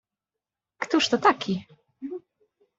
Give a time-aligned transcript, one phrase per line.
[0.77, 1.65] "Któż to taki?"